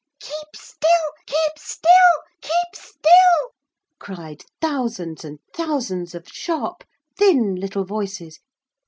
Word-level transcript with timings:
'Keep 0.19 0.55
still, 0.55 0.89
keep 1.27 1.51
still, 1.59 1.91
keep 2.41 2.73
still,' 2.73 3.51
cried 3.99 4.43
thousands 4.59 5.23
and 5.23 5.37
thousands 5.53 6.15
of 6.15 6.27
sharp, 6.27 6.83
thin, 7.19 7.53
little 7.53 7.85
voices. 7.85 8.39